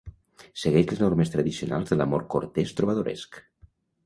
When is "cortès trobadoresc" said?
2.37-3.41